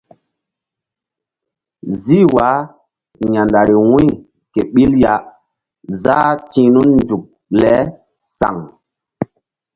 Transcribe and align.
Zih 2.03 2.25
wah 2.33 2.59
ya̧lari 3.33 3.75
wu̧y 3.87 4.09
ke 4.53 4.61
ɓil 4.73 4.91
ya 5.03 5.13
záh 6.01 6.31
ti̧h 6.51 6.69
nun 6.73 6.89
nzuk 6.99 7.23
le 7.61 7.73
saŋ. 8.37 8.57